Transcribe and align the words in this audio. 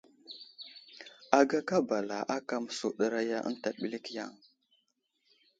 Agaka 1.39 1.75
bala 1.87 2.17
ákà 2.35 2.55
məsuɗəraya 2.63 3.37
ənta 3.49 3.69
ɓəlik 3.79 4.05
yaŋ. 4.15 4.31